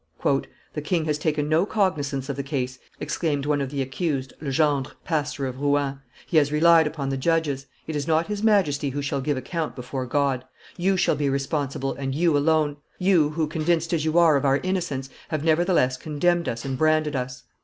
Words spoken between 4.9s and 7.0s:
pastor of Rouen; "he has relied